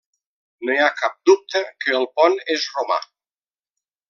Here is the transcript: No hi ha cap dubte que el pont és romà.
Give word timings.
No 0.69 0.73
hi 0.75 0.79
ha 0.85 0.87
cap 1.01 1.19
dubte 1.31 1.61
que 1.85 1.95
el 2.01 2.09
pont 2.21 2.41
és 2.57 2.67
romà. 2.79 2.99